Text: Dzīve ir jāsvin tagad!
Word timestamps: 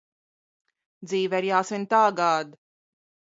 Dzīve 1.11 1.41
ir 1.43 1.47
jāsvin 1.49 1.85
tagad! 1.93 2.57